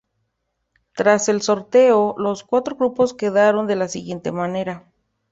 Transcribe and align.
Tras 0.95 1.29
el 1.29 1.43
sorteo, 1.43 2.15
los 2.17 2.43
cuatro 2.43 2.75
grupos 2.75 3.13
quedaron 3.13 3.67
de 3.67 3.75
la 3.75 3.87
siguiente 3.87 4.31
manera. 4.31 4.87